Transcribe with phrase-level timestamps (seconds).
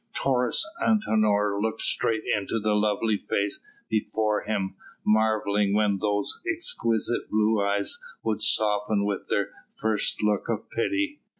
[0.15, 4.73] Taurus Antinor looked straight into the lovely face before him,
[5.05, 11.19] marvelling when those exquisite blue eyes would soften with their first look of pity.